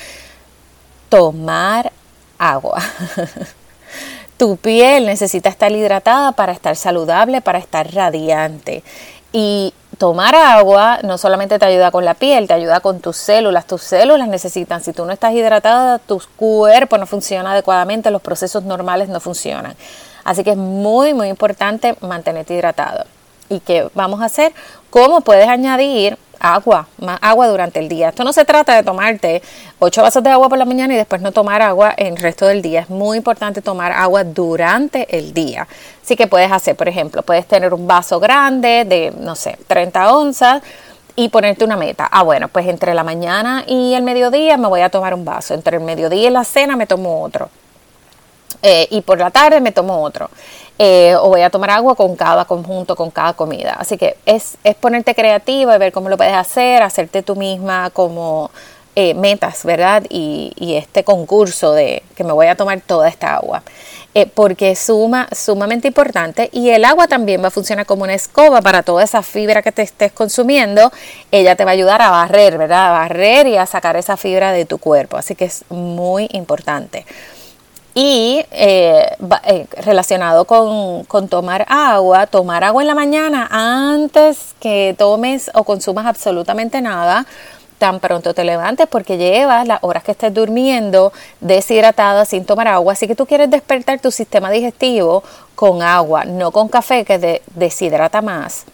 tomar 1.08 1.90
agua. 2.38 2.82
tu 4.36 4.56
piel 4.58 5.06
necesita 5.06 5.48
estar 5.48 5.72
hidratada 5.72 6.32
para 6.32 6.52
estar 6.52 6.76
saludable, 6.76 7.40
para 7.40 7.58
estar 7.58 7.92
radiante. 7.92 8.84
Y 9.32 9.74
tomar 9.98 10.34
agua 10.34 11.00
no 11.02 11.18
solamente 11.18 11.58
te 11.58 11.66
ayuda 11.66 11.90
con 11.90 12.04
la 12.04 12.14
piel, 12.14 12.46
te 12.46 12.54
ayuda 12.54 12.80
con 12.80 13.00
tus 13.00 13.16
células. 13.16 13.66
Tus 13.66 13.82
células 13.82 14.28
necesitan, 14.28 14.82
si 14.82 14.92
tú 14.92 15.04
no 15.04 15.12
estás 15.12 15.34
hidratada, 15.34 15.98
tu 15.98 16.22
cuerpo 16.36 16.96
no 16.96 17.06
funciona 17.06 17.52
adecuadamente, 17.52 18.10
los 18.10 18.22
procesos 18.22 18.62
normales 18.62 19.08
no 19.08 19.20
funcionan. 19.20 19.74
Así 20.24 20.44
que 20.44 20.50
es 20.50 20.56
muy, 20.56 21.14
muy 21.14 21.28
importante 21.28 21.96
mantenerte 22.00 22.54
hidratado. 22.54 23.04
¿Y 23.48 23.60
qué 23.60 23.88
vamos 23.94 24.20
a 24.20 24.26
hacer? 24.26 24.52
¿Cómo 24.90 25.22
puedes 25.22 25.48
añadir 25.48 26.18
agua, 26.40 26.86
más 26.98 27.18
agua 27.22 27.48
durante 27.48 27.78
el 27.78 27.88
día. 27.88 28.10
Esto 28.10 28.24
no 28.24 28.32
se 28.32 28.44
trata 28.44 28.74
de 28.74 28.82
tomarte 28.82 29.42
8 29.78 30.02
vasos 30.02 30.22
de 30.22 30.30
agua 30.30 30.48
por 30.48 30.58
la 30.58 30.64
mañana 30.64 30.94
y 30.94 30.96
después 30.96 31.20
no 31.20 31.32
tomar 31.32 31.62
agua 31.62 31.94
el 31.96 32.16
resto 32.16 32.46
del 32.46 32.62
día. 32.62 32.80
Es 32.80 32.90
muy 32.90 33.16
importante 33.16 33.62
tomar 33.62 33.92
agua 33.92 34.24
durante 34.24 35.16
el 35.16 35.32
día. 35.32 35.66
Así 36.02 36.16
que 36.16 36.26
puedes 36.26 36.50
hacer, 36.50 36.76
por 36.76 36.88
ejemplo, 36.88 37.22
puedes 37.22 37.46
tener 37.46 37.74
un 37.74 37.86
vaso 37.86 38.20
grande 38.20 38.84
de, 38.84 39.12
no 39.18 39.34
sé, 39.34 39.58
30 39.66 40.14
onzas 40.14 40.62
y 41.16 41.28
ponerte 41.30 41.64
una 41.64 41.76
meta. 41.76 42.08
Ah, 42.10 42.22
bueno, 42.22 42.48
pues 42.48 42.66
entre 42.68 42.94
la 42.94 43.02
mañana 43.02 43.64
y 43.66 43.94
el 43.94 44.02
mediodía 44.02 44.56
me 44.56 44.68
voy 44.68 44.82
a 44.82 44.88
tomar 44.88 45.14
un 45.14 45.24
vaso. 45.24 45.54
Entre 45.54 45.76
el 45.76 45.82
mediodía 45.82 46.28
y 46.28 46.30
la 46.30 46.44
cena 46.44 46.76
me 46.76 46.86
tomo 46.86 47.22
otro. 47.22 47.50
Eh, 48.62 48.88
y 48.90 49.02
por 49.02 49.18
la 49.18 49.30
tarde 49.30 49.60
me 49.60 49.72
tomo 49.72 50.02
otro. 50.02 50.30
Eh, 50.80 51.16
o 51.16 51.28
voy 51.30 51.42
a 51.42 51.50
tomar 51.50 51.70
agua 51.70 51.96
con 51.96 52.14
cada 52.14 52.44
conjunto, 52.44 52.94
con 52.94 53.10
cada 53.10 53.32
comida. 53.32 53.74
Así 53.78 53.98
que 53.98 54.16
es, 54.24 54.56
es 54.62 54.76
ponerte 54.76 55.12
creativo 55.12 55.74
y 55.74 55.78
ver 55.78 55.90
cómo 55.90 56.08
lo 56.08 56.16
puedes 56.16 56.34
hacer, 56.34 56.82
hacerte 56.82 57.24
tú 57.24 57.34
misma 57.34 57.90
como 57.90 58.52
eh, 58.94 59.14
metas, 59.14 59.64
¿verdad? 59.64 60.04
Y, 60.08 60.52
y, 60.56 60.76
este 60.76 61.02
concurso 61.02 61.72
de 61.72 62.04
que 62.14 62.22
me 62.22 62.32
voy 62.32 62.46
a 62.46 62.54
tomar 62.54 62.80
toda 62.80 63.08
esta 63.08 63.34
agua. 63.34 63.62
porque 64.34 64.72
es 64.72 64.80
suma, 64.80 65.28
sumamente 65.32 65.88
importante 65.88 66.48
y 66.52 66.70
el 66.70 66.84
agua 66.84 67.06
también 67.06 67.40
va 67.42 67.48
a 67.48 67.50
funcionar 67.52 67.86
como 67.86 68.02
una 68.02 68.14
escoba 68.14 68.60
para 68.62 68.82
toda 68.82 69.04
esa 69.04 69.22
fibra 69.22 69.62
que 69.62 69.70
te 69.70 69.82
estés 69.82 70.12
consumiendo. 70.12 70.90
Ella 71.30 71.54
te 71.56 71.64
va 71.64 71.70
a 71.72 71.74
ayudar 71.74 72.02
a 72.02 72.10
barrer, 72.10 72.58
¿verdad? 72.58 72.88
A 72.88 72.90
barrer 72.90 73.46
y 73.46 73.56
a 73.56 73.66
sacar 73.66 73.96
esa 73.96 74.16
fibra 74.16 74.52
de 74.52 74.64
tu 74.64 74.78
cuerpo. 74.78 75.16
Así 75.16 75.34
que 75.36 75.44
es 75.44 75.64
muy 75.70 76.28
importante. 76.32 77.04
Y 78.00 78.44
eh, 78.52 79.16
eh, 79.42 79.66
relacionado 79.82 80.44
con, 80.44 81.02
con, 81.06 81.26
tomar 81.26 81.66
agua, 81.68 82.28
tomar 82.28 82.62
agua 82.62 82.80
en 82.80 82.86
la 82.86 82.94
mañana 82.94 83.48
antes 83.50 84.54
que 84.60 84.94
tomes 84.96 85.50
o 85.52 85.64
consumas 85.64 86.06
absolutamente 86.06 86.80
nada, 86.80 87.26
tan 87.78 87.98
pronto 87.98 88.34
te 88.34 88.44
levantes 88.44 88.86
porque 88.86 89.18
llevas 89.18 89.66
las 89.66 89.80
horas 89.82 90.04
que 90.04 90.12
estés 90.12 90.32
durmiendo 90.32 91.12
deshidratada 91.40 92.24
sin 92.24 92.44
tomar 92.44 92.68
agua. 92.68 92.92
Así 92.92 93.08
que 93.08 93.16
tú 93.16 93.26
quieres 93.26 93.50
despertar 93.50 93.98
tu 93.98 94.12
sistema 94.12 94.48
digestivo 94.52 95.24
con 95.56 95.82
agua, 95.82 96.24
no 96.24 96.52
con 96.52 96.68
café 96.68 97.04
que 97.04 97.42
deshidrata 97.56 98.22
más 98.22 98.64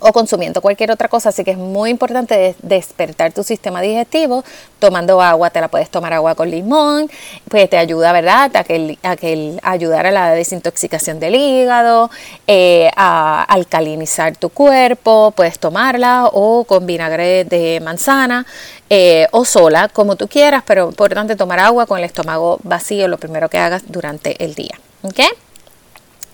o 0.00 0.12
consumiendo 0.12 0.60
cualquier 0.60 0.90
otra 0.90 1.08
cosa. 1.08 1.30
Así 1.30 1.44
que 1.44 1.52
es 1.52 1.58
muy 1.58 1.90
importante 1.90 2.54
despertar 2.62 3.32
tu 3.32 3.42
sistema 3.42 3.80
digestivo 3.80 4.44
tomando 4.78 5.20
agua. 5.20 5.50
Te 5.50 5.60
la 5.60 5.68
puedes 5.68 5.90
tomar 5.90 6.12
agua 6.12 6.34
con 6.34 6.50
limón, 6.50 7.10
pues 7.48 7.68
te 7.70 7.78
ayuda, 7.78 8.12
¿verdad? 8.12 8.54
A 8.54 8.64
que, 8.64 8.98
a 9.02 9.16
que 9.16 9.58
ayudar 9.62 10.06
a 10.06 10.10
la 10.10 10.30
desintoxicación 10.32 11.20
del 11.20 11.34
hígado, 11.34 12.10
eh, 12.46 12.90
a 12.96 13.42
alcalinizar 13.42 14.36
tu 14.36 14.50
cuerpo. 14.50 15.32
Puedes 15.34 15.58
tomarla 15.58 16.28
o 16.32 16.64
con 16.64 16.86
vinagre 16.86 17.44
de 17.44 17.80
manzana 17.80 18.46
eh, 18.90 19.26
o 19.30 19.44
sola, 19.44 19.88
como 19.88 20.16
tú 20.16 20.28
quieras, 20.28 20.62
pero 20.66 20.88
importante 20.88 21.36
tomar 21.36 21.60
agua 21.60 21.86
con 21.86 21.98
el 21.98 22.04
estómago 22.04 22.58
vacío, 22.62 23.08
lo 23.08 23.18
primero 23.18 23.48
que 23.48 23.58
hagas 23.58 23.82
durante 23.86 24.44
el 24.44 24.54
día. 24.54 24.78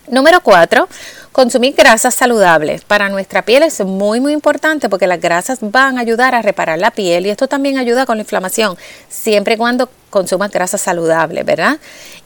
Número 0.09 0.41
cuatro, 0.41 0.89
consumir 1.33 1.75
grasas 1.75 2.15
saludables. 2.15 2.85
Para 2.85 3.09
nuestra 3.09 3.43
piel 3.43 3.63
es 3.63 3.81
muy 3.85 4.21
muy 4.21 4.33
importante 4.33 4.89
porque 4.89 5.07
las 5.07 5.21
grasas 5.21 5.59
van 5.61 5.99
a 5.99 6.01
ayudar 6.01 6.35
a 6.35 6.43
reparar 6.43 6.79
la 6.79 6.91
piel 6.91 7.27
y 7.27 7.31
esto 7.31 7.49
también 7.49 7.79
ayuda 7.79 8.07
con 8.07 8.17
la 8.17 8.23
inflamación, 8.23 8.77
siempre 9.09 9.55
y 9.55 9.57
cuando 9.57 9.89
consumas 10.11 10.51
grasas 10.51 10.81
saludables, 10.81 11.45
¿verdad? 11.45 11.79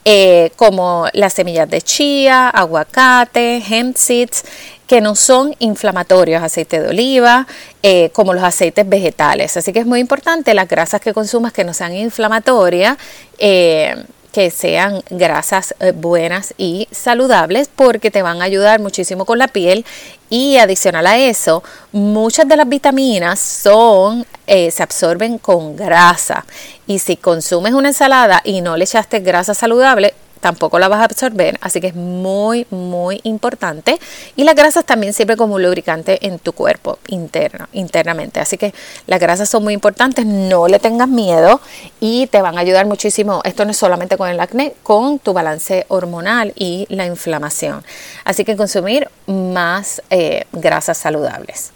Eh, 0.03 0.51
como 0.55 1.07
las 1.13 1.33
semillas 1.33 1.69
de 1.69 1.81
chía, 1.81 2.49
aguacate, 2.49 3.63
hemp 3.69 3.95
seeds, 3.95 4.43
que 4.87 5.01
no 5.01 5.15
son 5.15 5.55
inflamatorios, 5.59 6.43
aceite 6.43 6.79
de 6.79 6.89
oliva, 6.89 7.47
eh, 7.81 8.09
como 8.13 8.33
los 8.33 8.43
aceites 8.43 8.87
vegetales. 8.87 9.57
Así 9.57 9.73
que 9.73 9.79
es 9.79 9.85
muy 9.85 9.99
importante 9.99 10.53
las 10.53 10.67
grasas 10.67 11.01
que 11.01 11.13
consumas 11.13 11.53
que 11.53 11.63
no 11.63 11.73
sean 11.73 11.95
inflamatorias. 11.95 12.97
Eh, 13.37 13.95
que 14.35 14.51
sean 14.51 15.01
grasas 15.09 15.73
eh, 15.79 15.93
buenas 15.95 16.53
y 16.57 16.89
saludables 16.91 17.69
porque 17.73 18.11
te 18.11 18.21
van 18.21 18.41
a 18.41 18.43
ayudar 18.43 18.81
muchísimo 18.81 19.23
con 19.23 19.37
la 19.39 19.47
piel. 19.47 19.85
Y 20.29 20.57
adicional 20.57 21.07
a 21.07 21.17
eso 21.17 21.63
muchas 21.93 22.45
de 22.45 22.57
las 22.57 22.67
vitaminas 22.67 23.39
son 23.39 24.25
eh, 24.45 24.71
se 24.71 24.83
absorben 24.83 25.37
con 25.37 25.77
grasa. 25.77 26.45
Y 26.85 26.99
si 26.99 27.15
consumes 27.15 27.73
una 27.73 27.87
ensalada 27.87 28.41
y 28.43 28.59
no 28.59 28.75
le 28.75 28.83
echaste 28.83 29.21
grasa 29.21 29.53
saludable 29.53 30.13
tampoco 30.45 30.77
la 30.77 30.87
vas 30.87 30.99
a 30.99 31.05
absorber, 31.05 31.57
así 31.59 31.81
que 31.81 31.87
es 31.87 31.95
muy, 31.95 32.67
muy 32.69 33.19
importante. 33.23 33.99
Y 34.35 34.43
las 34.43 34.53
grasas 34.53 34.85
también 34.85 35.11
sirven 35.11 35.37
como 35.37 35.55
un 35.55 35.63
lubricante 35.63 36.19
en 36.21 36.37
tu 36.37 36.53
cuerpo 36.53 36.99
interno, 37.07 37.67
internamente. 37.73 38.39
Así 38.39 38.55
que 38.55 38.71
las 39.07 39.19
grasas 39.19 39.49
son 39.49 39.63
muy 39.63 39.73
importantes, 39.73 40.23
no 40.23 40.67
le 40.67 40.77
tengas 40.77 41.07
miedo 41.07 41.61
y 41.99 42.27
te 42.27 42.43
van 42.43 42.59
a 42.59 42.61
ayudar 42.61 42.85
muchísimo. 42.85 43.41
Esto 43.43 43.65
no 43.65 43.71
es 43.71 43.77
solamente 43.77 44.17
con 44.17 44.29
el 44.29 44.39
acné, 44.39 44.75
con 44.83 45.17
tu 45.17 45.33
balance 45.33 45.87
hormonal 45.87 46.53
y 46.55 46.85
la 46.89 47.07
inflamación. 47.07 47.83
Así 48.23 48.45
que 48.45 48.55
consumir 48.55 49.09
más 49.25 50.03
eh, 50.11 50.45
grasas 50.51 50.99
saludables. 50.99 51.71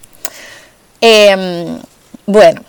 Em, 1.01 1.79
bueno, 2.27 2.61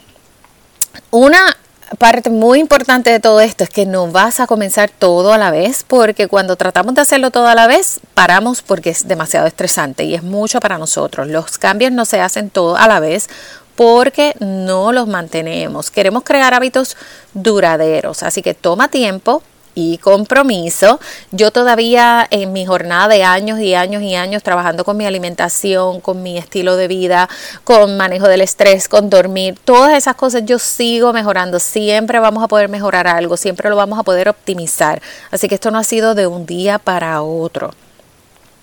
una 1.10 1.54
parte 1.98 2.30
muy 2.30 2.60
importante 2.60 3.10
de 3.10 3.20
todo 3.20 3.40
esto 3.40 3.64
es 3.64 3.70
que 3.70 3.86
no 3.86 4.06
vas 4.06 4.40
a 4.40 4.46
comenzar 4.46 4.90
todo 4.90 5.32
a 5.32 5.38
la 5.38 5.50
vez 5.50 5.84
porque 5.86 6.28
cuando 6.28 6.56
tratamos 6.56 6.94
de 6.94 7.00
hacerlo 7.00 7.30
todo 7.30 7.48
a 7.48 7.54
la 7.54 7.66
vez 7.66 8.00
paramos 8.14 8.62
porque 8.62 8.90
es 8.90 9.08
demasiado 9.08 9.46
estresante 9.46 10.04
y 10.04 10.14
es 10.14 10.22
mucho 10.22 10.60
para 10.60 10.78
nosotros. 10.78 11.28
Los 11.28 11.58
cambios 11.58 11.92
no 11.92 12.04
se 12.04 12.20
hacen 12.20 12.50
todo 12.50 12.76
a 12.76 12.86
la 12.86 13.00
vez 13.00 13.28
porque 13.76 14.34
no 14.40 14.92
los 14.92 15.08
mantenemos. 15.08 15.90
Queremos 15.90 16.22
crear 16.22 16.54
hábitos 16.54 16.96
duraderos, 17.34 18.22
así 18.22 18.42
que 18.42 18.54
toma 18.54 18.88
tiempo, 18.88 19.42
y 19.74 19.98
compromiso. 19.98 21.00
Yo 21.30 21.50
todavía 21.50 22.26
en 22.30 22.52
mi 22.52 22.66
jornada 22.66 23.08
de 23.08 23.24
años 23.24 23.60
y 23.60 23.74
años 23.74 24.02
y 24.02 24.14
años 24.14 24.42
trabajando 24.42 24.84
con 24.84 24.96
mi 24.96 25.06
alimentación, 25.06 26.00
con 26.00 26.22
mi 26.22 26.38
estilo 26.38 26.76
de 26.76 26.88
vida, 26.88 27.28
con 27.64 27.96
manejo 27.96 28.28
del 28.28 28.40
estrés, 28.40 28.88
con 28.88 29.10
dormir, 29.10 29.58
todas 29.64 29.96
esas 29.96 30.14
cosas 30.16 30.44
yo 30.44 30.58
sigo 30.58 31.12
mejorando. 31.12 31.58
Siempre 31.58 32.18
vamos 32.18 32.42
a 32.42 32.48
poder 32.48 32.68
mejorar 32.68 33.06
algo, 33.06 33.36
siempre 33.36 33.70
lo 33.70 33.76
vamos 33.76 33.98
a 33.98 34.02
poder 34.02 34.28
optimizar. 34.28 35.00
Así 35.30 35.48
que 35.48 35.54
esto 35.54 35.70
no 35.70 35.78
ha 35.78 35.84
sido 35.84 36.14
de 36.14 36.26
un 36.26 36.46
día 36.46 36.78
para 36.78 37.22
otro. 37.22 37.72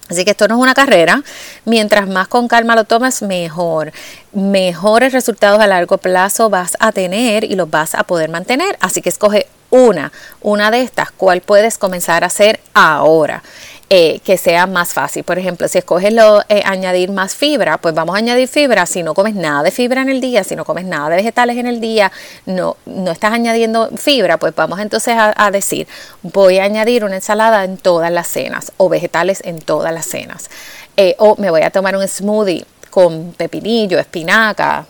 Así 0.09 0.23
que 0.23 0.31
esto 0.31 0.47
no 0.47 0.55
es 0.55 0.61
una 0.61 0.73
carrera. 0.73 1.21
Mientras 1.65 2.07
más 2.07 2.27
con 2.27 2.47
calma 2.47 2.75
lo 2.75 2.85
tomes, 2.85 3.21
mejor. 3.21 3.91
Mejores 4.31 5.11
resultados 5.13 5.59
a 5.59 5.67
largo 5.67 5.97
plazo 5.97 6.49
vas 6.49 6.77
a 6.79 6.91
tener 6.91 7.43
y 7.43 7.55
los 7.55 7.69
vas 7.69 7.93
a 7.93 8.03
poder 8.03 8.29
mantener. 8.29 8.77
Así 8.79 9.01
que 9.01 9.09
escoge 9.09 9.47
una, 9.69 10.11
una 10.41 10.71
de 10.71 10.81
estas, 10.81 11.11
cuál 11.11 11.41
puedes 11.41 11.77
comenzar 11.77 12.23
a 12.23 12.27
hacer 12.27 12.59
ahora. 12.73 13.43
Eh, 13.89 14.19
que 14.25 14.37
sea 14.37 14.67
más 14.67 14.93
fácil. 14.93 15.23
Por 15.23 15.39
ejemplo, 15.39 15.65
si 15.69 15.77
escoges 15.77 16.11
lo, 16.11 16.41
eh, 16.49 16.61
añadir 16.65 17.09
más 17.09 17.35
fibra, 17.35 17.77
pues 17.77 17.95
vamos 17.95 18.15
a 18.15 18.17
añadir 18.17 18.49
fibra. 18.49 18.85
Si 18.85 19.01
no 19.01 19.13
comes 19.13 19.33
nada 19.33 19.63
de 19.63 19.71
fibra 19.71 20.01
en 20.01 20.09
el 20.09 20.19
día, 20.19 20.43
si 20.43 20.57
no 20.57 20.65
comes 20.65 20.83
nada 20.83 21.07
de 21.07 21.15
vegetales 21.15 21.55
en 21.55 21.67
el 21.67 21.79
día, 21.79 22.11
no, 22.45 22.75
no 22.85 23.11
estás 23.11 23.31
añadiendo 23.31 23.89
fibra, 23.95 24.35
pues 24.39 24.53
vamos 24.53 24.81
entonces 24.81 25.15
a, 25.17 25.51
decir, 25.51 25.87
voy 26.21 26.59
a 26.59 26.65
añadir 26.65 27.05
una 27.05 27.15
ensalada 27.15 27.63
en 27.63 27.77
todas 27.77 28.11
las 28.11 28.27
cenas 28.27 28.73
o 28.75 28.89
vegetales 28.89 29.39
en 29.45 29.61
todas 29.61 29.93
las 29.93 30.05
cenas. 30.05 30.49
Eh, 30.97 31.15
o 31.17 31.37
me 31.37 31.49
voy 31.49 31.61
a 31.61 31.69
tomar 31.69 31.95
un 31.95 32.05
smoothie 32.05 32.65
con 32.89 33.31
pepinillo, 33.37 33.99
espinaca, 33.99 34.85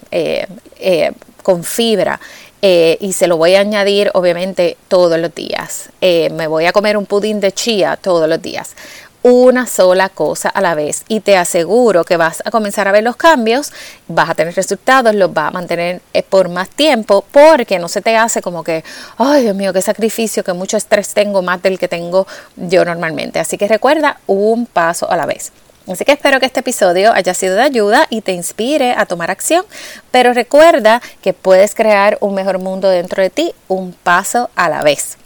con 1.43 1.63
fibra. 1.63 2.19
Eh, 2.61 2.97
y 3.01 3.13
se 3.13 3.27
lo 3.27 3.37
voy 3.37 3.55
a 3.55 3.59
añadir 3.59 4.09
obviamente 4.13 4.77
todos 4.87 5.19
los 5.19 5.33
días. 5.33 5.89
Eh, 6.01 6.29
me 6.31 6.47
voy 6.47 6.65
a 6.65 6.73
comer 6.73 6.97
un 6.97 7.05
pudín 7.05 7.39
de 7.39 7.51
chía 7.51 7.97
todos 8.01 8.27
los 8.27 8.41
días. 8.41 8.75
Una 9.21 9.67
sola 9.67 10.09
cosa 10.09 10.49
a 10.49 10.61
la 10.61 10.73
vez 10.73 11.03
y 11.07 11.19
te 11.19 11.37
aseguro 11.37 12.03
que 12.03 12.17
vas 12.17 12.41
a 12.45 12.51
comenzar 12.51 12.87
a 12.87 12.91
ver 12.91 13.03
los 13.03 13.15
cambios, 13.15 13.73
vas 14.07 14.29
a 14.29 14.35
tener 14.35 14.55
resultados, 14.55 15.13
los 15.13 15.33
vas 15.33 15.49
a 15.49 15.51
mantener 15.51 16.01
eh, 16.13 16.23
por 16.23 16.49
más 16.49 16.69
tiempo 16.69 17.25
porque 17.31 17.77
no 17.77 17.89
se 17.89 18.01
te 18.01 18.15
hace 18.15 18.41
como 18.41 18.63
que, 18.63 18.83
ay 19.17 19.43
Dios 19.43 19.55
mío, 19.55 19.73
qué 19.73 19.81
sacrificio, 19.81 20.43
que 20.43 20.53
mucho 20.53 20.77
estrés 20.77 21.13
tengo 21.13 21.41
más 21.41 21.61
del 21.61 21.77
que 21.77 21.87
tengo 21.87 22.25
yo 22.55 22.85
normalmente. 22.85 23.39
Así 23.39 23.57
que 23.57 23.67
recuerda 23.67 24.19
un 24.27 24.65
paso 24.65 25.09
a 25.11 25.17
la 25.17 25.25
vez. 25.25 25.51
Así 25.91 26.03
que 26.03 26.11
espero 26.11 26.39
que 26.39 26.45
este 26.45 26.59
episodio 26.59 27.13
haya 27.13 27.33
sido 27.33 27.55
de 27.55 27.61
ayuda 27.61 28.07
y 28.09 28.21
te 28.21 28.33
inspire 28.33 28.93
a 28.97 29.05
tomar 29.05 29.31
acción, 29.31 29.65
pero 30.11 30.33
recuerda 30.33 31.01
que 31.21 31.33
puedes 31.33 31.75
crear 31.75 32.17
un 32.19 32.35
mejor 32.35 32.59
mundo 32.59 32.89
dentro 32.89 33.23
de 33.23 33.29
ti 33.29 33.53
un 33.67 33.93
paso 33.93 34.49
a 34.55 34.69
la 34.69 34.83
vez. 34.83 35.17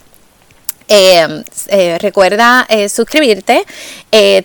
Eh, 0.88 1.44
eh, 1.68 1.98
recuerda 2.00 2.66
eh, 2.68 2.88
suscribirte 2.88 3.64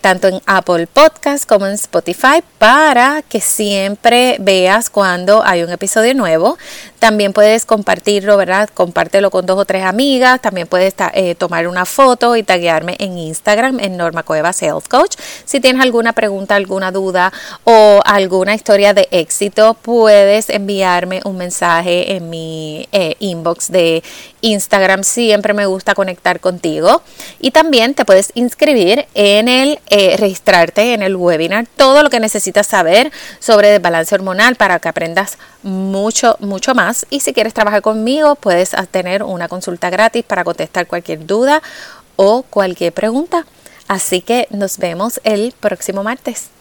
tanto 0.01 0.29
en 0.29 0.41
Apple 0.46 0.88
Podcast 0.88 1.46
como 1.46 1.67
en 1.67 1.74
Spotify 1.74 2.41
para 2.58 3.22
que 3.22 3.41
siempre 3.41 4.38
veas 4.39 4.89
cuando 4.89 5.44
hay 5.44 5.62
un 5.62 5.70
episodio 5.70 6.13
nuevo. 6.13 6.58
También 7.00 7.34
puedes 7.34 7.65
compartirlo, 7.65 8.38
¿verdad? 8.38 8.70
Compártelo 8.74 9.29
con 9.29 9.46
dos 9.46 9.60
o 9.60 9.65
tres 9.65 9.84
amigas. 9.84 10.41
También 10.41 10.67
puedes 10.67 10.96
tomar 11.38 11.67
una 11.67 11.86
foto 11.86 12.38
y 12.38 12.44
taguearme 12.44 12.96
en 13.00 13.17
Instagram 13.17 13.82
en 13.82 13.98
Norma 13.98 14.24
Cuevas 14.24 14.62
Health 14.62 14.88
Coach. 14.88 15.15
Si 15.44 15.60
tienes 15.60 15.82
alguna 15.82 16.13
pregunta, 16.13 16.56
alguna 16.56 16.91
duda 16.91 17.34
o 17.65 18.00
alguna 18.06 18.56
historia 18.56 18.94
de 18.94 19.10
éxito, 19.12 19.74
puedes 19.74 20.50
enviarme 20.50 21.20
un 21.25 21.38
mensaje 21.38 22.15
en 22.15 22.29
mi 22.29 22.88
inbox 23.20 23.70
de 23.70 24.01
Instagram. 24.41 25.03
Siempre 25.03 25.53
me 25.53 25.65
gusta 25.65 25.94
conectar 25.94 26.26
contigo 26.39 27.01
y 27.39 27.51
también 27.51 27.93
te 27.93 28.05
puedes 28.05 28.31
inscribir 28.36 29.05
en 29.13 29.48
el, 29.48 29.79
eh, 29.89 30.15
registrarte 30.17 30.93
en 30.93 31.01
el 31.01 31.15
webinar, 31.15 31.65
todo 31.75 32.03
lo 32.03 32.10
que 32.10 32.19
necesitas 32.19 32.67
saber 32.67 33.12
sobre 33.39 33.75
el 33.75 33.81
balance 33.81 34.13
hormonal 34.13 34.55
para 34.55 34.79
que 34.79 34.89
aprendas 34.89 35.38
mucho, 35.63 36.36
mucho 36.39 36.75
más. 36.75 37.05
Y 37.10 37.22
si 37.22 37.34
quieres 37.34 37.53
trabajar 37.53 37.81
conmigo, 37.81 38.36
puedes 38.36 38.72
tener 38.91 39.24
una 39.24 39.48
consulta 39.48 39.89
gratis 39.89 40.24
para 40.24 40.43
contestar 40.43 40.88
cualquier 40.88 41.25
duda 41.25 41.62
o 42.15 42.43
cualquier 42.43 42.93
pregunta. 42.93 43.46
Así 43.88 44.22
que 44.22 44.48
nos 44.50 44.77
vemos 44.77 45.22
el 45.24 45.53
próximo 45.60 46.03
martes. 46.03 46.57